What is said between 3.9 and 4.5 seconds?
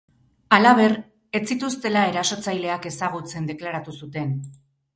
zuten.